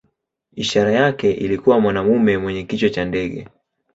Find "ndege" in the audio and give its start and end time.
3.05-3.47